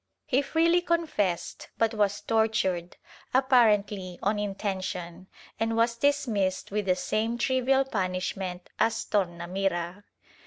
[0.25, 2.97] He freely confessed but was tortured—
[3.35, 5.27] apparently on intention—
[5.59, 10.03] and was dismissed with the same trivial punishment as Torna mira.